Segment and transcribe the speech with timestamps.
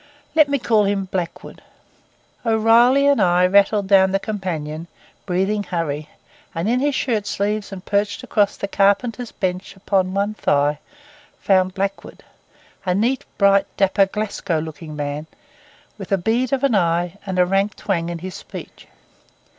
[0.33, 1.61] Let me call him Blackwood.
[2.43, 4.87] O'Reilly and I rattled down the companion,
[5.27, 6.09] breathing hurry;
[6.55, 10.79] and in his shirt sleeves and perched across the carpenters bench upon one thigh,
[11.39, 12.23] found Blackwood;
[12.83, 15.27] a neat, bright, dapper, Glasgow looking man,
[15.99, 18.87] with a bead of an eye and a rank twang in his speech.